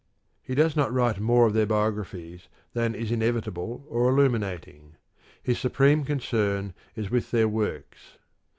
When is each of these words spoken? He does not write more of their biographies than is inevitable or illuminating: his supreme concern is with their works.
He 0.41 0.55
does 0.55 0.75
not 0.75 0.91
write 0.91 1.19
more 1.19 1.45
of 1.45 1.53
their 1.53 1.67
biographies 1.67 2.47
than 2.73 2.95
is 2.95 3.11
inevitable 3.11 3.85
or 3.87 4.09
illuminating: 4.09 4.95
his 5.43 5.59
supreme 5.59 6.05
concern 6.05 6.73
is 6.95 7.11
with 7.11 7.29
their 7.29 7.47
works. 7.47 8.17